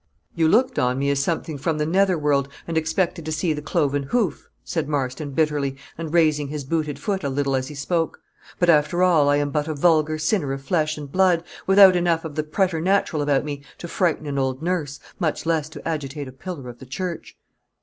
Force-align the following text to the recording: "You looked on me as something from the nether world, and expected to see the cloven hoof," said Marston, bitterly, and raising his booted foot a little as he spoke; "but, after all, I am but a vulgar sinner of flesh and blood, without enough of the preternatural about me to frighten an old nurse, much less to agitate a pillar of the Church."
"You 0.33 0.47
looked 0.47 0.79
on 0.79 0.97
me 0.97 1.11
as 1.11 1.19
something 1.23 1.59
from 1.59 1.77
the 1.77 1.85
nether 1.85 2.17
world, 2.17 2.49
and 2.67 2.75
expected 2.75 3.23
to 3.23 3.31
see 3.31 3.53
the 3.53 3.61
cloven 3.61 4.01
hoof," 4.01 4.49
said 4.63 4.89
Marston, 4.89 5.29
bitterly, 5.33 5.77
and 5.95 6.11
raising 6.11 6.47
his 6.47 6.63
booted 6.63 6.97
foot 6.97 7.23
a 7.23 7.29
little 7.29 7.55
as 7.55 7.67
he 7.67 7.75
spoke; 7.75 8.19
"but, 8.57 8.67
after 8.67 9.03
all, 9.03 9.29
I 9.29 9.35
am 9.35 9.51
but 9.51 9.67
a 9.67 9.75
vulgar 9.75 10.17
sinner 10.17 10.53
of 10.53 10.63
flesh 10.63 10.97
and 10.97 11.11
blood, 11.11 11.43
without 11.67 11.95
enough 11.95 12.25
of 12.25 12.33
the 12.33 12.41
preternatural 12.41 13.21
about 13.21 13.45
me 13.45 13.61
to 13.77 13.87
frighten 13.87 14.25
an 14.25 14.39
old 14.39 14.63
nurse, 14.63 14.99
much 15.19 15.45
less 15.45 15.69
to 15.69 15.87
agitate 15.87 16.27
a 16.27 16.31
pillar 16.31 16.67
of 16.67 16.79
the 16.79 16.87
Church." 16.87 17.37